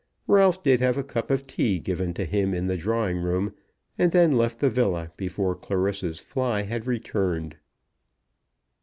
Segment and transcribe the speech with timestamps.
[0.25, 3.53] Ralph did have a cup of tea given to him in the drawing room,
[3.99, 7.57] and then left the villa before Clarissa's fly had returned.